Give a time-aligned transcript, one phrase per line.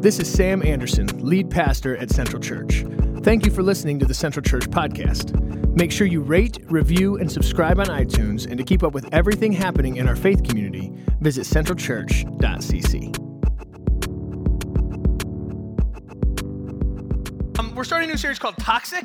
[0.00, 2.86] This is Sam Anderson, lead pastor at Central Church.
[3.22, 5.38] Thank you for listening to the Central Church podcast.
[5.76, 8.46] Make sure you rate, review, and subscribe on iTunes.
[8.46, 13.18] And to keep up with everything happening in our faith community, visit centralchurch.cc.
[17.58, 19.04] Um, we're starting a new series called Toxic,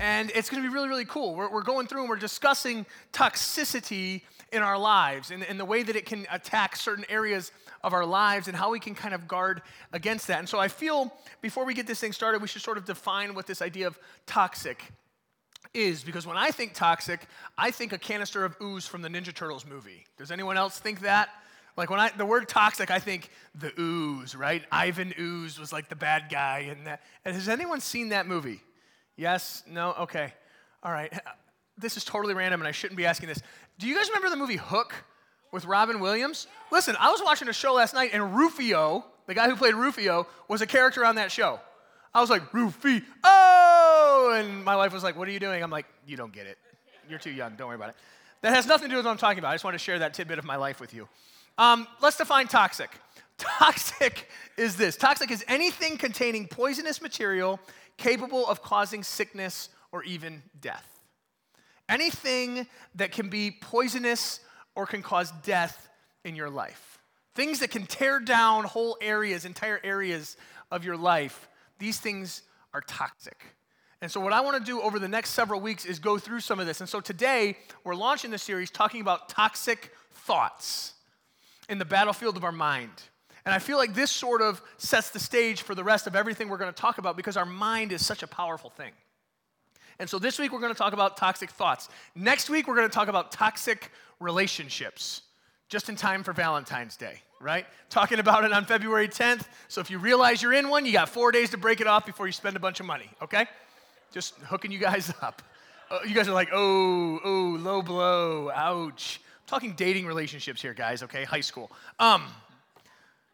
[0.00, 1.34] and it's going to be really, really cool.
[1.34, 5.82] We're, we're going through and we're discussing toxicity in our lives and, and the way
[5.82, 7.52] that it can attack certain areas
[7.84, 9.60] of our lives and how we can kind of guard
[9.92, 10.38] against that.
[10.38, 13.34] And so I feel before we get this thing started, we should sort of define
[13.34, 14.82] what this idea of toxic
[15.74, 17.20] is because when I think toxic,
[17.58, 20.06] I think a canister of ooze from the Ninja Turtles movie.
[20.16, 21.28] Does anyone else think that?
[21.76, 24.62] Like when I the word toxic, I think the ooze, right?
[24.72, 27.00] Ivan Ooze was like the bad guy, and that.
[27.24, 28.60] And has anyone seen that movie?
[29.20, 29.62] Yes?
[29.70, 29.92] No?
[30.00, 30.32] Okay.
[30.82, 31.12] All right.
[31.78, 33.40] This is totally random, and I shouldn't be asking this.
[33.78, 34.92] Do you guys remember the movie Hook
[35.50, 36.46] with Robin Williams?
[36.70, 40.26] Listen, I was watching a show last night, and Rufio, the guy who played Rufio,
[40.46, 41.58] was a character on that show.
[42.12, 44.36] I was like, Rufio, oh!
[44.36, 45.62] And my wife was like, What are you doing?
[45.62, 46.58] I'm like, You don't get it.
[47.08, 47.54] You're too young.
[47.56, 47.96] Don't worry about it.
[48.42, 49.52] That has nothing to do with what I'm talking about.
[49.52, 51.08] I just want to share that tidbit of my life with you.
[51.60, 52.88] Um, let's define toxic.
[53.38, 57.60] Toxic is this toxic is anything containing poisonous material
[57.98, 60.86] capable of causing sickness or even death.
[61.86, 64.40] Anything that can be poisonous
[64.74, 65.90] or can cause death
[66.24, 66.98] in your life.
[67.34, 70.38] Things that can tear down whole areas, entire areas
[70.70, 71.46] of your life.
[71.78, 72.40] These things
[72.72, 73.38] are toxic.
[74.00, 76.40] And so, what I want to do over the next several weeks is go through
[76.40, 76.80] some of this.
[76.80, 80.94] And so, today, we're launching this series talking about toxic thoughts
[81.70, 82.90] in the battlefield of our mind.
[83.46, 86.50] And I feel like this sort of sets the stage for the rest of everything
[86.50, 88.92] we're going to talk about because our mind is such a powerful thing.
[89.98, 91.88] And so this week we're going to talk about toxic thoughts.
[92.14, 95.22] Next week we're going to talk about toxic relationships,
[95.68, 97.66] just in time for Valentine's Day, right?
[97.88, 99.46] Talking about it on February 10th.
[99.68, 102.04] So if you realize you're in one, you got four days to break it off
[102.04, 103.46] before you spend a bunch of money, okay?
[104.12, 105.40] Just hooking you guys up.
[105.90, 109.20] Uh, you guys are like, oh, oh, low blow, ouch.
[109.50, 111.24] Talking dating relationships here, guys, okay?
[111.24, 111.72] High school.
[111.98, 112.22] Um,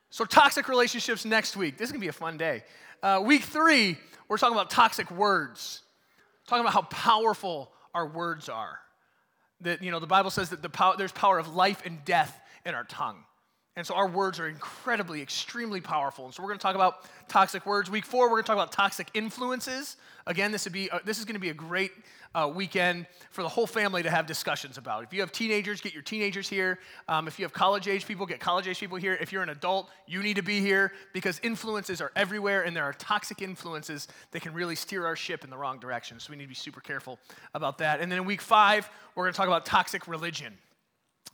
[0.08, 1.76] so, toxic relationships next week.
[1.76, 2.64] This is gonna be a fun day.
[3.02, 5.82] Uh, week three, we're talking about toxic words,
[6.46, 8.78] talking about how powerful our words are.
[9.60, 12.40] That, you know, the Bible says that the power, there's power of life and death
[12.64, 13.22] in our tongue.
[13.76, 16.24] And so our words are incredibly, extremely powerful.
[16.24, 17.90] And so we're going to talk about toxic words.
[17.90, 19.98] Week four, we're going to talk about toxic influences.
[20.26, 21.92] Again, this, would be, uh, this is going to be a great
[22.34, 25.04] uh, weekend for the whole family to have discussions about.
[25.04, 26.78] If you have teenagers, get your teenagers here.
[27.06, 29.18] Um, if you have college age people, get college age people here.
[29.20, 32.84] If you're an adult, you need to be here because influences are everywhere and there
[32.84, 36.18] are toxic influences that can really steer our ship in the wrong direction.
[36.18, 37.18] So we need to be super careful
[37.52, 38.00] about that.
[38.00, 40.56] And then in week five, we're going to talk about toxic religion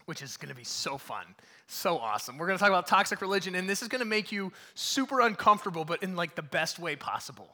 [0.06, 1.24] which is going to be so fun,
[1.66, 2.38] so awesome.
[2.38, 5.20] We're going to talk about toxic religion, and this is going to make you super
[5.20, 7.48] uncomfortable, but in like the best way possible.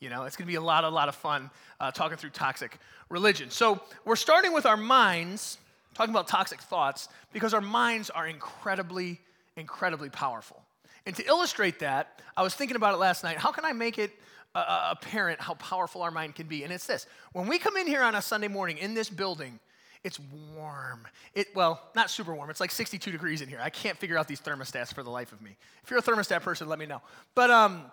[0.00, 2.30] You know, it's going to be a lot, a lot of fun uh, talking through
[2.30, 2.78] toxic
[3.10, 3.50] religion.
[3.50, 5.58] So we're starting with our minds,
[5.94, 9.20] talking about toxic thoughts, because our minds are incredibly,
[9.56, 10.62] incredibly powerful.
[11.04, 13.36] And to illustrate that, I was thinking about it last night.
[13.36, 14.10] How can I make it
[14.54, 16.64] uh, apparent how powerful our mind can be?
[16.64, 19.58] And it's this: when we come in here on a Sunday morning in this building
[20.02, 20.18] it's
[20.56, 21.06] warm.
[21.34, 22.50] It, well, not super warm.
[22.50, 23.60] It's like 62 degrees in here.
[23.62, 25.56] I can't figure out these thermostats for the life of me.
[25.82, 27.02] If you're a thermostat person, let me know.
[27.34, 27.84] But um,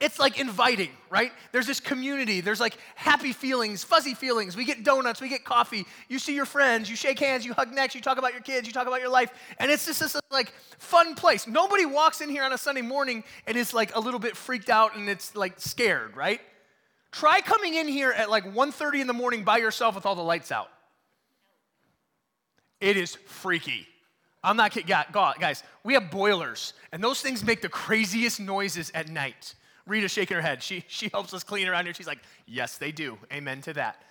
[0.00, 1.32] it's like inviting, right?
[1.50, 2.40] There's this community.
[2.40, 4.56] There's like happy feelings, fuzzy feelings.
[4.56, 5.86] We get donuts, we get coffee.
[6.08, 8.66] You see your friends, you shake hands, you hug necks, you talk about your kids,
[8.66, 9.30] you talk about your life.
[9.58, 11.48] And it's just this like fun place.
[11.48, 14.70] Nobody walks in here on a Sunday morning and is like a little bit freaked
[14.70, 16.40] out and it's like scared, right?
[17.10, 20.22] Try coming in here at like 1:30 in the morning by yourself with all the
[20.22, 20.68] lights out.
[22.80, 23.86] It is freaky.
[24.42, 24.88] I'm not kidding.
[24.88, 29.54] Yeah, guys, we have boilers, and those things make the craziest noises at night.
[29.86, 30.62] Rita's shaking her head.
[30.62, 31.94] She, she helps us clean around here.
[31.94, 33.18] She's like, yes, they do.
[33.32, 34.02] Amen to that.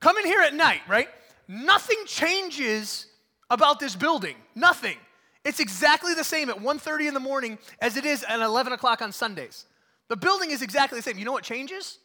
[0.00, 1.08] Come in here at night, right?
[1.46, 3.06] Nothing changes
[3.50, 4.36] about this building.
[4.54, 4.96] Nothing.
[5.44, 9.02] It's exactly the same at 1.30 in the morning as it is at 11 o'clock
[9.02, 9.66] on Sundays.
[10.08, 11.18] The building is exactly the same.
[11.18, 11.98] You know what changes?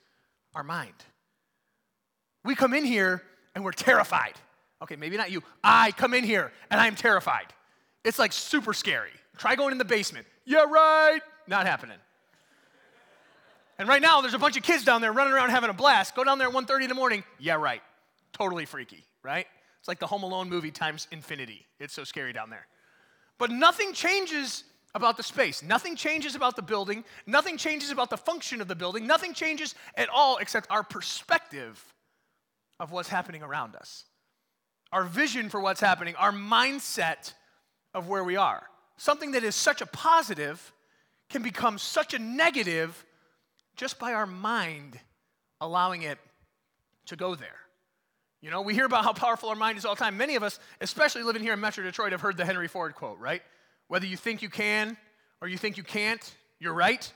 [0.54, 0.94] Our mind.
[2.44, 3.24] We come in here
[3.56, 4.34] and we're terrified.
[4.82, 5.42] Okay, maybe not you.
[5.64, 7.48] I come in here and I'm terrified.
[8.04, 9.12] It's like super scary.
[9.38, 10.28] Try going in the basement.
[10.46, 11.22] Yeah, right.
[11.48, 11.98] Not happening.
[13.78, 16.16] And right now, there's a bunch of kids down there running around having a blast.
[16.16, 17.24] Go down there at 1.30 in the morning.
[17.40, 17.82] Yeah, right.
[18.32, 19.46] Totally freaky, right?
[19.80, 21.66] It's like the Home Alone movie times infinity.
[21.80, 22.68] It's so scary down there.
[23.38, 24.64] But nothing changes
[24.94, 25.62] about the space.
[25.62, 27.04] Nothing changes about the building.
[27.28, 29.06] Nothing changes about the function of the building.
[29.06, 31.84] Nothing changes at all except our perspective
[32.80, 34.06] of what's happening around us
[34.92, 37.34] our vision for what's happening, our mindset
[37.94, 38.64] of where we are.
[38.98, 40.72] Something that is such a positive
[41.30, 43.06] can become such a negative
[43.76, 45.00] just by our mind
[45.60, 46.18] allowing it
[47.08, 47.60] to go there.
[48.42, 50.18] You know, we hear about how powerful our mind is all the time.
[50.18, 53.18] Many of us, especially living here in Metro Detroit, have heard the Henry Ford quote,
[53.20, 53.42] right?
[53.88, 54.98] Whether you think you can
[55.42, 57.12] or you think you can't, you're right.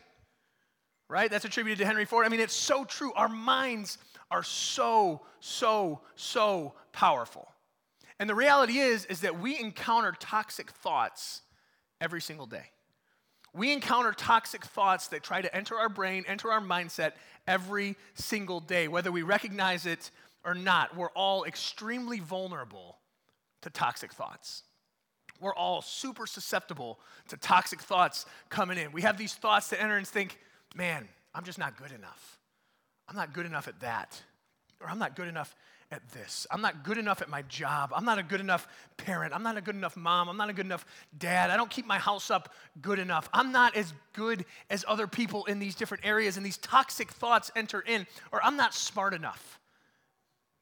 [1.07, 1.29] Right?
[1.29, 2.25] That's attributed to Henry Ford.
[2.25, 3.13] I mean, it's so true.
[3.13, 3.97] Our minds
[4.31, 7.47] are so, so, so powerful.
[8.19, 11.41] And the reality is, is that we encounter toxic thoughts
[12.01, 12.65] every single day.
[13.53, 17.13] We encounter toxic thoughts that try to enter our brain, enter our mindset
[17.47, 20.11] every single day, whether we recognize it
[20.45, 20.95] or not.
[20.95, 22.97] We're all extremely vulnerable
[23.61, 24.63] to toxic thoughts.
[25.39, 26.99] We're all super susceptible
[27.29, 28.91] to toxic thoughts coming in.
[28.91, 30.37] We have these thoughts that enter and think,
[30.75, 32.39] man, I'm just not good enough.
[33.07, 34.21] I'm not good enough at that.
[34.81, 35.55] Or I'm not good enough
[35.91, 36.45] at this.
[36.51, 37.91] I'm not good enough at my job.
[37.95, 39.33] I'm not a good enough parent.
[39.33, 40.29] I'm not a good enough mom.
[40.29, 40.85] I'm not a good enough
[41.17, 41.49] dad.
[41.49, 43.27] I don't keep my house up good enough.
[43.33, 47.51] I'm not as good as other people in these different areas, and these toxic thoughts
[47.55, 48.05] enter in.
[48.31, 49.59] Or I'm not smart enough.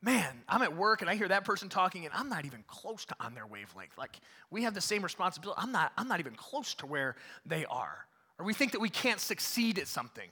[0.01, 3.03] Man, I'm at work and I hear that person talking, and I'm not even close
[3.06, 3.97] to on their wavelength.
[3.97, 4.19] Like
[4.50, 5.59] we have the same responsibility.
[5.62, 7.15] I'm not, I'm not even close to where
[7.45, 8.06] they are.
[8.39, 10.30] Or we think that we can't succeed at something.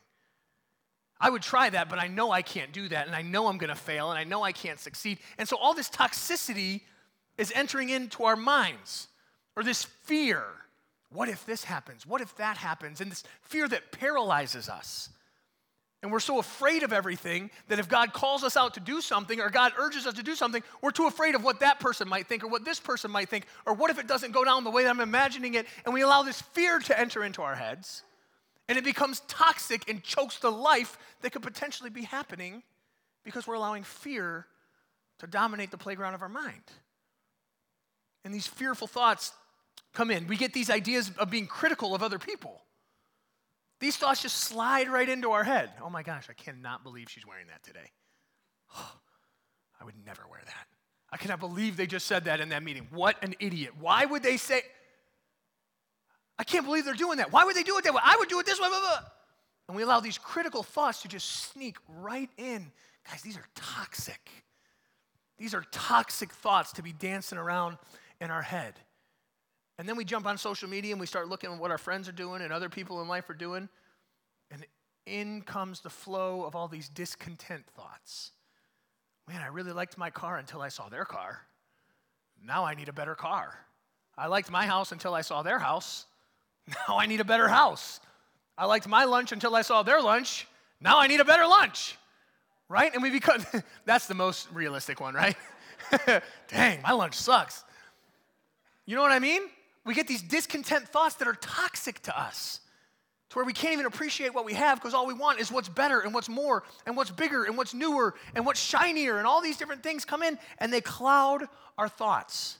[1.19, 3.57] I would try that, but I know I can't do that, and I know I'm
[3.57, 5.19] gonna fail, and I know I can't succeed.
[5.37, 6.81] And so all this toxicity
[7.37, 9.07] is entering into our minds,
[9.55, 10.43] or this fear.
[11.09, 12.05] What if this happens?
[12.05, 12.99] What if that happens?
[12.99, 15.09] And this fear that paralyzes us.
[16.01, 19.39] And we're so afraid of everything that if God calls us out to do something
[19.39, 22.27] or God urges us to do something, we're too afraid of what that person might
[22.27, 24.69] think or what this person might think or what if it doesn't go down the
[24.69, 25.65] way that I'm imagining it.
[25.83, 28.03] And we allow this fear to enter into our heads
[28.67, 32.63] and it becomes toxic and chokes the life that could potentially be happening
[33.23, 34.45] because we're allowing fear
[35.19, 36.63] to dominate the playground of our mind.
[38.23, 39.33] And these fearful thoughts
[39.93, 40.27] come in.
[40.27, 42.61] We get these ideas of being critical of other people.
[43.79, 45.71] These thoughts just slide right into our head.
[45.81, 47.91] Oh my gosh, I cannot believe she's wearing that today.
[48.75, 50.67] I would never wear that.
[51.11, 52.87] I cannot believe they just said that in that meeting.
[52.91, 53.73] What an idiot.
[53.79, 54.61] Why would they say,
[56.37, 57.31] I can't believe they're doing that.
[57.31, 58.01] Why would they do it that way?
[58.03, 58.67] I would do it this way.
[58.69, 58.99] Blah, blah.
[59.67, 62.71] And we allow these critical thoughts to just sneak right in.
[63.09, 64.29] Guys, these are toxic.
[65.37, 67.77] These are toxic thoughts to be dancing around
[68.21, 68.73] in our head.
[69.77, 72.07] And then we jump on social media and we start looking at what our friends
[72.07, 73.67] are doing and other people in life are doing.
[74.51, 74.65] And
[75.05, 78.31] in comes the flow of all these discontent thoughts.
[79.27, 81.41] Man, I really liked my car until I saw their car.
[82.43, 83.57] Now I need a better car.
[84.17, 86.05] I liked my house until I saw their house.
[86.87, 87.99] Now I need a better house.
[88.57, 90.47] I liked my lunch until I saw their lunch.
[90.81, 91.97] Now I need a better lunch.
[92.67, 92.93] Right?
[92.93, 93.45] And we become,
[93.85, 95.35] that's the most realistic one, right?
[96.47, 97.63] Dang, my lunch sucks.
[98.85, 99.43] You know what I mean?
[99.85, 102.59] We get these discontent thoughts that are toxic to us
[103.29, 105.69] to where we can't even appreciate what we have because all we want is what's
[105.69, 109.41] better and what's more and what's bigger and what's newer and what's shinier and all
[109.41, 111.45] these different things come in and they cloud
[111.77, 112.57] our thoughts.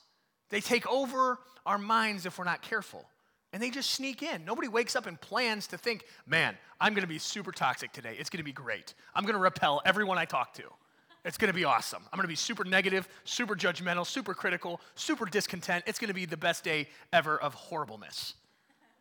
[0.50, 3.06] They take over our minds if we're not careful
[3.56, 4.44] and they just sneak in.
[4.44, 8.18] Nobody wakes up and plans to think, man, I'm to be super toxic today.
[8.20, 8.94] It's to be great.
[9.16, 10.64] I'm to repel everyone I talk to.
[11.24, 12.04] It's to be awesome.
[12.12, 15.86] I'm to be super negative, super judgmental, super critical, super discontent.
[15.88, 18.34] It's to be the best day ever of horribleness.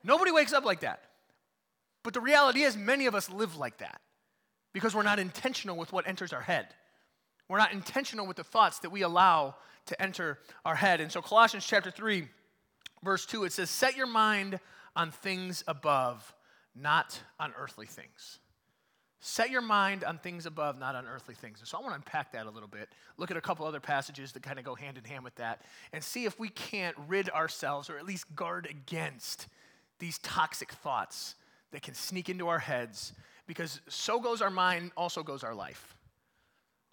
[0.04, 1.02] Nobody wakes up like that.
[2.04, 4.00] But the reality is, many of us live like that
[4.72, 6.68] because we're not intentional with what enters our head.
[7.48, 9.56] We're not intentional with the thoughts that we allow
[9.86, 11.00] to enter our head.
[11.00, 12.28] And so, Colossians chapter 3,
[13.04, 14.58] verse 2, it says, Set your mind
[14.96, 16.34] on things above,
[16.74, 18.38] not on earthly things.
[19.20, 21.60] Set your mind on things above, not on earthly things.
[21.60, 23.80] And so I want to unpack that a little bit, look at a couple other
[23.80, 25.62] passages that kind of go hand in hand with that,
[25.94, 29.46] and see if we can't rid ourselves or at least guard against
[29.98, 31.36] these toxic thoughts
[31.72, 33.14] that can sneak into our heads
[33.46, 35.96] because so goes our mind, also goes our life.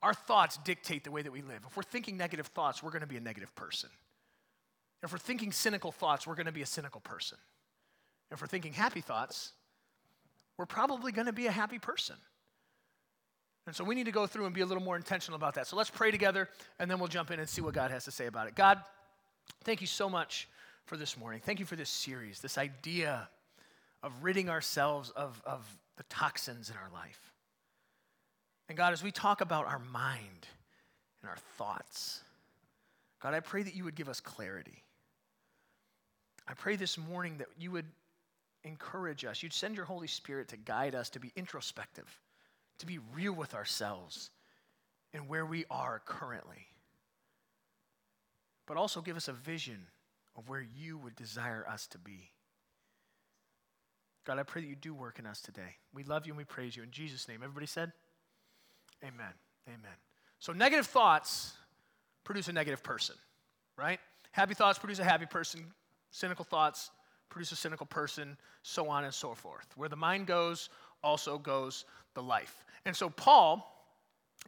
[0.01, 1.60] Our thoughts dictate the way that we live.
[1.68, 3.89] If we're thinking negative thoughts, we're going to be a negative person.
[5.03, 7.38] If we're thinking cynical thoughts, we're going to be a cynical person.
[8.31, 9.51] If we're thinking happy thoughts,
[10.58, 12.15] we're probably going to be a happy person.
[13.67, 15.67] And so we need to go through and be a little more intentional about that.
[15.67, 18.12] So let's pray together, and then we'll jump in and see what God has to
[18.12, 18.55] say about it.
[18.55, 18.79] God,
[19.63, 20.48] thank you so much
[20.86, 21.41] for this morning.
[21.43, 23.29] Thank you for this series, this idea
[24.03, 25.65] of ridding ourselves of, of
[25.98, 27.31] the toxins in our life.
[28.67, 30.48] And God, as we talk about our mind
[31.22, 32.22] and our thoughts,
[33.22, 34.84] God, I pray that you would give us clarity.
[36.48, 37.86] I pray this morning that you would
[38.63, 39.41] encourage us.
[39.41, 42.19] You'd send your Holy Spirit to guide us to be introspective,
[42.79, 44.29] to be real with ourselves
[45.13, 46.67] and where we are currently.
[48.67, 49.88] But also give us a vision
[50.36, 52.31] of where you would desire us to be.
[54.25, 55.77] God, I pray that you do work in us today.
[55.93, 56.83] We love you and we praise you.
[56.83, 57.41] In Jesus' name.
[57.43, 57.91] Everybody said?
[59.03, 59.33] Amen.
[59.67, 59.98] Amen.
[60.39, 61.53] So, negative thoughts
[62.24, 63.15] produce a negative person,
[63.77, 64.00] right?
[64.31, 65.65] Happy thoughts produce a happy person.
[66.12, 66.91] Cynical thoughts
[67.30, 69.65] produce a cynical person, so on and so forth.
[69.75, 70.70] Where the mind goes,
[71.03, 72.63] also goes the life.
[72.86, 73.68] And so, Paul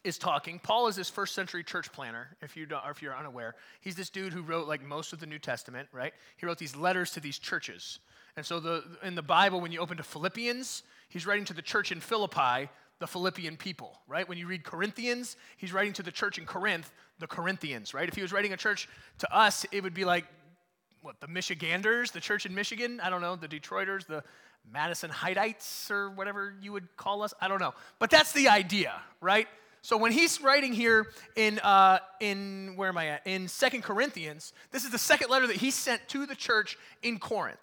[0.04, 0.60] is talking.
[0.60, 3.56] Paul is this first century church planter, if, you if you're unaware.
[3.82, 6.14] He's this dude who wrote like most of the New Testament, right?
[6.38, 8.00] He wrote these letters to these churches.
[8.36, 11.62] And so the, in the Bible, when you open to Philippians, he's writing to the
[11.62, 14.28] church in Philippi, the Philippian people, right?
[14.28, 18.08] When you read Corinthians, he's writing to the church in Corinth, the Corinthians, right?
[18.08, 18.90] If he was writing a church
[19.20, 20.26] to us, it would be like,
[21.04, 23.02] what, the Michiganders, the church in Michigan?
[23.04, 24.24] I don't know, the Detroiters, the
[24.72, 27.34] Madison Heightites, or whatever you would call us.
[27.42, 27.74] I don't know.
[28.00, 29.48] But that's the idea, right?
[29.82, 33.28] So when he's writing here in, uh, in where am I at?
[33.28, 37.20] In Second Corinthians, this is the second letter that he sent to the church in
[37.20, 37.60] Corinth.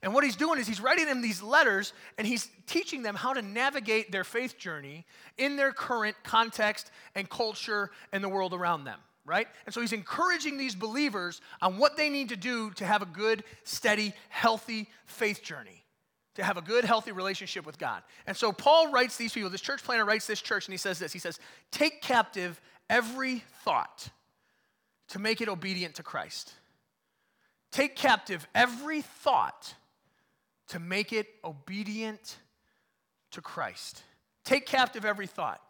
[0.00, 3.32] And what he's doing is he's writing them these letters and he's teaching them how
[3.32, 5.04] to navigate their faith journey
[5.36, 9.48] in their current context and culture and the world around them, right?
[9.66, 13.06] And so he's encouraging these believers on what they need to do to have a
[13.06, 15.84] good, steady, healthy faith journey
[16.34, 18.02] to have a good, healthy relationship with God.
[18.26, 20.98] And so Paul writes these people, this church planter writes this church, and he says
[20.98, 21.38] this He says,
[21.70, 24.08] Take captive every thought
[25.08, 26.52] to make it obedient to Christ.
[27.70, 29.74] Take captive every thought
[30.68, 32.36] to make it obedient
[33.32, 34.02] to Christ.
[34.44, 35.60] Take captive every thought.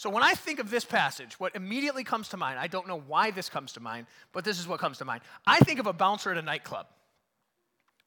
[0.00, 3.02] So when I think of this passage, what immediately comes to mind, I don't know
[3.06, 5.20] why this comes to mind, but this is what comes to mind.
[5.46, 6.86] I think of a bouncer at a nightclub,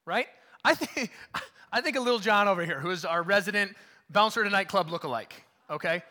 [0.04, 0.26] right?
[0.64, 1.12] I think,
[1.72, 3.76] I think of Little John over here, who is our resident
[4.10, 5.34] bouncer at a nightclub lookalike,
[5.70, 6.02] okay?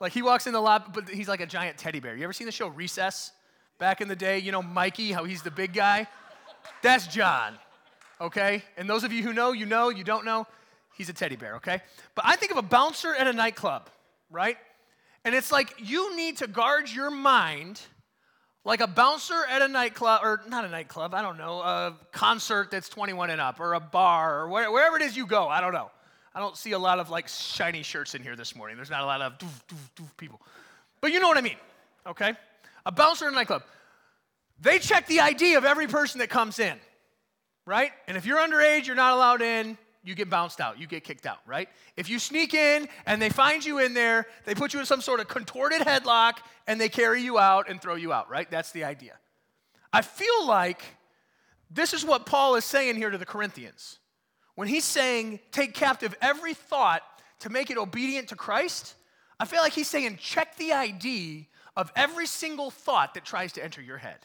[0.00, 2.16] Like he walks in the lobby, but he's like a giant teddy bear.
[2.16, 3.30] You ever seen the show Recess?
[3.78, 6.08] Back in the day, you know Mikey, how he's the big guy?
[6.82, 7.54] That's John,
[8.20, 8.64] okay?
[8.76, 10.48] And those of you who know, you know, you don't know,
[10.96, 11.82] he's a teddy bear, okay?
[12.16, 13.88] But I think of a bouncer at a nightclub,
[14.28, 14.56] right?
[15.24, 17.80] And it's like you need to guard your mind
[18.64, 22.70] like a bouncer at a nightclub, or not a nightclub, I don't know, a concert
[22.70, 25.72] that's 21 and up, or a bar, or wherever it is you go, I don't
[25.72, 25.90] know.
[26.34, 28.76] I don't see a lot of like shiny shirts in here this morning.
[28.76, 30.40] There's not a lot of doof, doof, doof people.
[31.00, 31.56] But you know what I mean,
[32.06, 32.34] okay?
[32.86, 33.62] A bouncer in a nightclub.
[34.60, 36.78] They check the ID of every person that comes in,
[37.66, 37.90] right?
[38.06, 41.26] And if you're underage, you're not allowed in you get bounced out, you get kicked
[41.26, 41.68] out, right?
[41.96, 45.02] If you sneak in and they find you in there, they put you in some
[45.02, 48.50] sort of contorted headlock and they carry you out and throw you out, right?
[48.50, 49.12] That's the idea.
[49.92, 50.82] I feel like
[51.70, 53.98] this is what Paul is saying here to the Corinthians.
[54.54, 57.02] When he's saying, take captive every thought
[57.40, 58.94] to make it obedient to Christ,
[59.38, 63.64] I feel like he's saying, check the ID of every single thought that tries to
[63.64, 64.18] enter your head.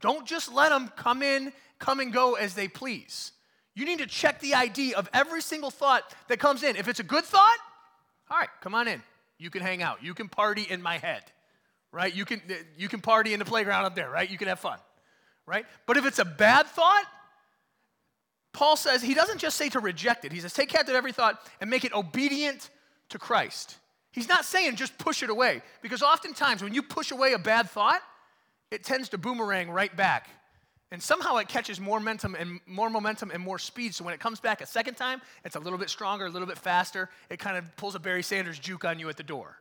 [0.00, 3.32] Don't just let them come in, come and go as they please.
[3.78, 6.74] You need to check the ID of every single thought that comes in.
[6.74, 7.56] If it's a good thought,
[8.28, 9.00] all right, come on in.
[9.38, 10.02] You can hang out.
[10.02, 11.22] You can party in my head,
[11.92, 12.12] right?
[12.12, 12.42] You can,
[12.76, 14.28] you can party in the playground up there, right?
[14.28, 14.80] You can have fun,
[15.46, 15.64] right?
[15.86, 17.04] But if it's a bad thought,
[18.52, 20.32] Paul says he doesn't just say to reject it.
[20.32, 22.70] He says take captive every thought and make it obedient
[23.10, 23.78] to Christ.
[24.10, 27.70] He's not saying just push it away because oftentimes when you push away a bad
[27.70, 28.00] thought,
[28.72, 30.28] it tends to boomerang right back
[30.90, 33.94] and somehow it catches more momentum and more momentum and more speed.
[33.94, 36.48] So when it comes back a second time, it's a little bit stronger, a little
[36.48, 37.10] bit faster.
[37.28, 39.58] It kind of pulls a Barry Sanders juke on you at the door.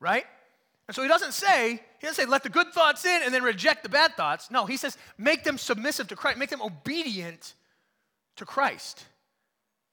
[0.00, 0.24] Right?
[0.88, 3.42] And so he doesn't say, he doesn't say, let the good thoughts in and then
[3.42, 4.50] reject the bad thoughts.
[4.50, 7.54] No, he says, make them submissive to Christ, make them obedient
[8.36, 9.04] to Christ.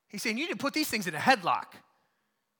[0.07, 1.65] He's saying, you need to put these things in a headlock.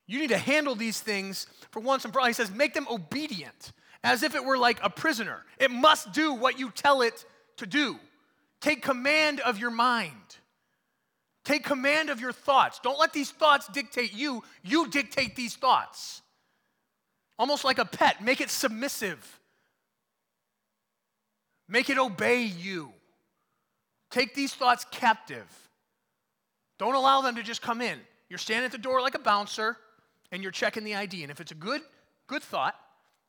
[0.06, 2.28] You need to handle these things for once and for all.
[2.28, 3.72] He says, make them obedient,
[4.04, 5.46] as if it were like a prisoner.
[5.58, 7.26] It must do what you tell it
[7.60, 8.00] to do.
[8.62, 10.14] Take command of your mind.
[11.46, 12.80] Take command of your thoughts.
[12.84, 16.22] Don't let these thoughts dictate you, you dictate these thoughts.
[17.38, 19.40] Almost like a pet, make it submissive.
[21.70, 22.92] Make it obey you.
[24.12, 25.48] Take these thoughts captive.
[26.80, 28.00] Don't allow them to just come in.
[28.30, 29.78] You're standing at the door like a bouncer
[30.32, 31.24] and you're checking the ID.
[31.24, 31.82] And if it's a good,
[32.28, 32.76] good thought,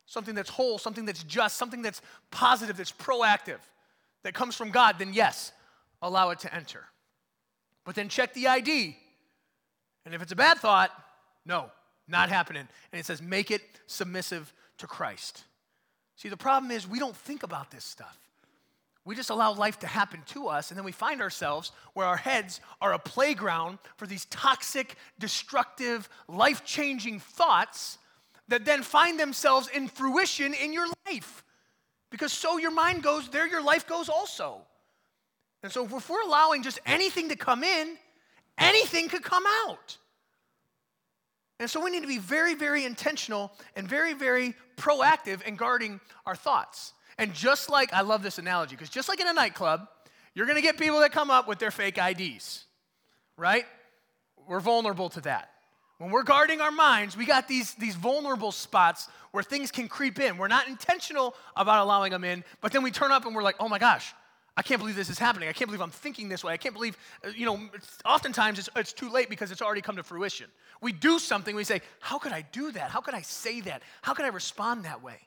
[0.06, 3.60] something that's whole, something that's just, something that's positive, that's proactive,
[4.22, 5.52] that comes from God, then yes,
[6.02, 6.84] allow it to enter.
[7.84, 8.96] But then check the ID.
[10.04, 10.90] And if it's a bad thought,
[11.46, 11.70] no,
[12.08, 12.66] not happening.
[12.92, 15.44] And it says, make it submissive to Christ.
[16.16, 18.18] See, the problem is we don't think about this stuff.
[19.04, 22.18] We just allow life to happen to us, and then we find ourselves where our
[22.18, 27.96] heads are a playground for these toxic, destructive, life changing thoughts
[28.48, 31.42] that then find themselves in fruition in your life.
[32.10, 34.62] Because so your mind goes, there your life goes also.
[35.62, 37.96] And so if we're allowing just anything to come in,
[38.58, 39.96] anything could come out.
[41.58, 46.00] And so we need to be very, very intentional and very, very proactive in guarding
[46.24, 46.94] our thoughts.
[47.18, 49.86] And just like, I love this analogy, because just like in a nightclub,
[50.34, 52.64] you're gonna get people that come up with their fake IDs,
[53.36, 53.66] right?
[54.48, 55.50] We're vulnerable to that.
[56.00, 60.19] When we're guarding our minds, we got these, these vulnerable spots where things can creep
[60.19, 60.38] in.
[60.38, 63.57] We're not intentional about allowing them in, but then we turn up and we're like,
[63.61, 64.14] oh my gosh,
[64.57, 65.50] I can't believe this is happening.
[65.50, 66.54] I can't believe I'm thinking this way.
[66.54, 67.61] I can't believe, uh, you know,
[68.07, 70.47] oftentimes it's, it's too late because it's already come to fruition.
[70.80, 72.90] We do something, we say, how could I do that?
[72.90, 73.83] How could I say that?
[74.00, 75.19] How could I respond that way?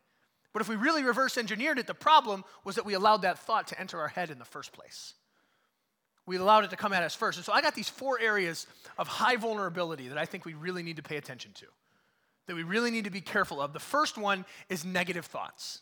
[0.54, 3.68] But if we really reverse engineered it, the problem was that we allowed that thought
[3.68, 5.14] to enter our head in the first place
[6.26, 7.38] we allowed it to come at us first.
[7.38, 10.84] And so I got these four areas of high vulnerability that I think we really
[10.84, 11.66] need to pay attention to,
[12.48, 13.74] that we really need to be careful of.
[13.74, 15.82] The first one is negative thoughts.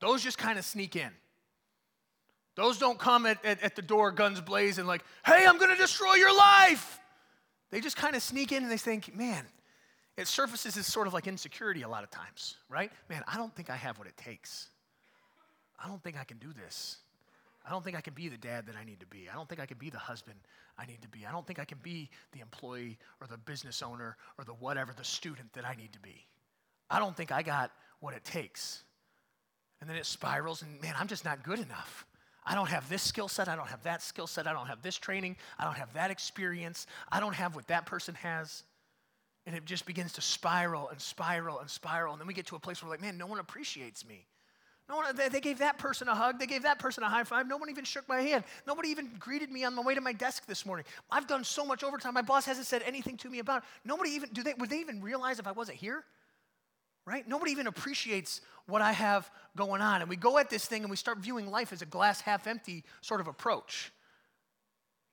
[0.00, 1.10] Those just kind of sneak in.
[2.54, 5.76] Those don't come at, at, at the door, guns blazing, like, hey, I'm going to
[5.76, 6.98] destroy your life.
[7.70, 9.46] They just kind of sneak in and they think, man,
[10.18, 12.92] it surfaces as sort of like insecurity a lot of times, right?
[13.08, 14.68] Man, I don't think I have what it takes.
[15.82, 16.98] I don't think I can do this.
[17.64, 19.28] I don't think I can be the dad that I need to be.
[19.30, 20.38] I don't think I can be the husband
[20.76, 21.24] I need to be.
[21.26, 24.92] I don't think I can be the employee or the business owner or the whatever,
[24.96, 26.26] the student that I need to be.
[26.90, 28.82] I don't think I got what it takes.
[29.80, 32.06] And then it spirals, and man, I'm just not good enough.
[32.44, 33.48] I don't have this skill set.
[33.48, 34.46] I don't have that skill set.
[34.46, 35.36] I don't have this training.
[35.58, 36.86] I don't have that experience.
[37.10, 38.64] I don't have what that person has.
[39.46, 42.12] And it just begins to spiral and spiral and spiral.
[42.12, 44.26] And then we get to a place where we're like, man, no one appreciates me.
[44.92, 46.38] No one, they, gave that person a hug.
[46.38, 47.48] They gave that person a high five.
[47.48, 48.44] No one even shook my hand.
[48.66, 50.84] Nobody even greeted me on the way to my desk this morning.
[51.10, 52.12] I've done so much overtime.
[52.12, 53.68] My boss hasn't said anything to me about it.
[53.86, 56.04] Nobody even, do they, would they even realize if I wasn't here?
[57.06, 57.26] Right?
[57.26, 60.02] Nobody even appreciates what I have going on.
[60.02, 62.46] And we go at this thing and we start viewing life as a glass half
[62.46, 63.94] empty sort of approach.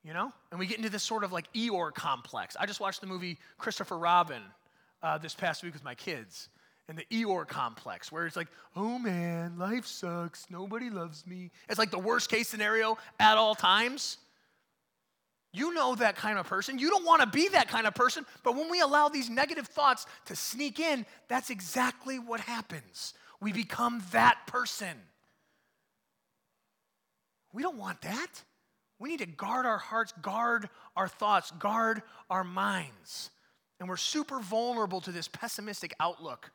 [0.03, 0.33] You know?
[0.51, 2.57] And we get into this sort of like Eeyore complex.
[2.59, 4.42] I just watched the movie Christopher Robin
[5.01, 6.50] uh, this past week with my kids
[6.90, 11.52] and the Eeyore complex, where it's like, oh man, life sucks, nobody loves me.
[11.70, 14.18] It's like the worst case scenario at all times.
[15.54, 16.78] You know that kind of person.
[16.80, 19.68] You don't want to be that kind of person, but when we allow these negative
[19.68, 23.14] thoughts to sneak in, that's exactly what happens.
[23.40, 24.98] We become that person.
[27.54, 28.44] We don't want that.
[29.00, 33.30] We need to guard our hearts, guard our thoughts, guard our minds.
[33.80, 36.52] And we're super vulnerable to this pessimistic outlook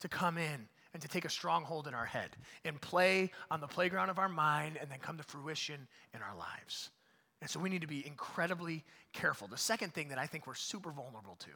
[0.00, 2.30] to come in and to take a stronghold in our head
[2.64, 6.36] and play on the playground of our mind and then come to fruition in our
[6.36, 6.90] lives.
[7.40, 9.48] And so we need to be incredibly careful.
[9.48, 11.50] The second thing that I think we're super vulnerable to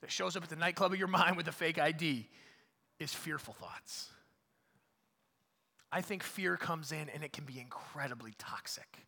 [0.00, 2.28] that shows up at the nightclub of your mind with a fake ID
[2.98, 4.08] is fearful thoughts.
[5.90, 8.98] I think fear comes in and it can be incredibly toxic.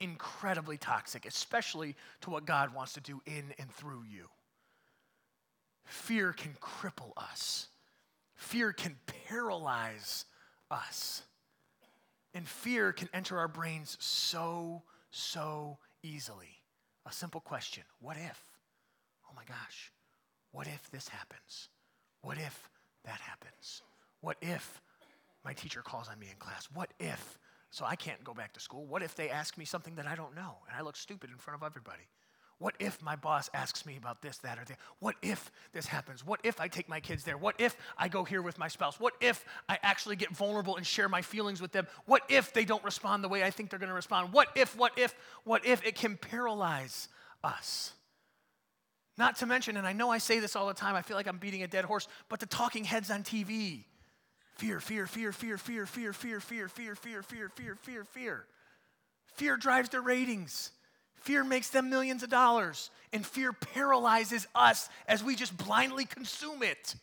[0.00, 4.26] Incredibly toxic, especially to what God wants to do in and through you.
[5.84, 7.68] Fear can cripple us.
[8.38, 8.96] Fear can
[9.26, 10.24] paralyze
[10.70, 11.22] us.
[12.34, 16.62] And fear can enter our brains so, so easily.
[17.04, 18.42] A simple question What if?
[19.28, 19.92] Oh my gosh,
[20.52, 21.68] what if this happens?
[22.22, 22.70] What if
[23.04, 23.82] that happens?
[24.20, 24.80] What if
[25.44, 26.68] my teacher calls on me in class?
[26.72, 27.38] What if?
[27.70, 28.86] So I can't go back to school.
[28.86, 31.36] What if they ask me something that I don't know and I look stupid in
[31.38, 32.08] front of everybody?
[32.58, 34.78] What if my boss asks me about this, that, or that?
[34.98, 36.26] What if this happens?
[36.26, 37.38] What if I take my kids there?
[37.38, 38.98] What if I go here with my spouse?
[38.98, 41.86] What if I actually get vulnerable and share my feelings with them?
[42.06, 44.32] What if they don't respond the way I think they're going to respond?
[44.32, 45.86] What if, what if, what if?
[45.86, 47.08] It can paralyze
[47.44, 47.92] us.
[49.16, 51.28] Not to mention, and I know I say this all the time, I feel like
[51.28, 53.84] I'm beating a dead horse, but the talking heads on TV
[54.56, 58.04] fear, fear, fear, fear, fear, fear, fear, fear, fear, fear, fear, fear, fear, fear.
[58.04, 58.46] Fear
[59.38, 60.72] Fear drives their ratings.
[61.20, 66.62] Fear makes them millions of dollars, and fear paralyzes us as we just blindly consume
[66.62, 66.94] it.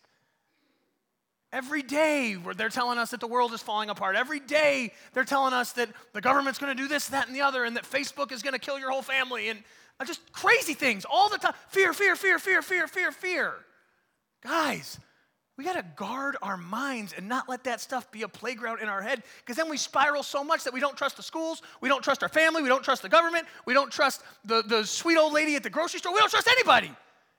[1.51, 4.15] Every day, they're telling us that the world is falling apart.
[4.15, 7.41] Every day, they're telling us that the government's going to do this, that, and the
[7.41, 9.63] other, and that Facebook is going to kill your whole family, and
[9.99, 11.53] uh, just crazy things all the time.
[11.69, 13.53] Fear, fear, fear, fear, fear, fear, fear.
[14.43, 14.99] Guys,
[15.57, 18.89] we got to guard our minds and not let that stuff be a playground in
[18.89, 21.87] our head because then we spiral so much that we don't trust the schools, we
[21.87, 25.17] don't trust our family, we don't trust the government, we don't trust the, the sweet
[25.17, 26.91] old lady at the grocery store, we don't trust anybody.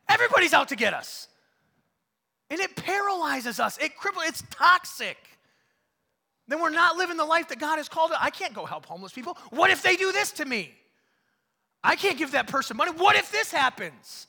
[0.08, 1.28] Everybody's out to get us.
[2.48, 5.18] And it paralyzes us, it cripples, it's toxic.
[6.48, 8.18] Then we're not living the life that God has called us.
[8.20, 9.36] I can't go help homeless people.
[9.50, 10.72] What if they do this to me?
[11.82, 12.92] I can't give that person money.
[12.92, 14.28] What if this happens?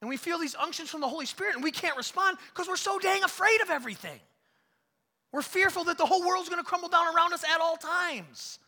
[0.00, 2.76] And we feel these unctions from the Holy Spirit and we can't respond because we're
[2.76, 4.20] so dang afraid of everything.
[5.32, 8.58] We're fearful that the whole world's going to crumble down around us at all times.